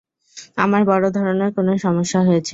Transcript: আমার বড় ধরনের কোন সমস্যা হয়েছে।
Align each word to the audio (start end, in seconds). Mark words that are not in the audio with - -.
আমার 0.57 0.81
বড় 0.85 1.05
ধরনের 1.09 1.49
কোন 1.55 1.67
সমস্যা 1.77 2.19
হয়েছে। 2.23 2.49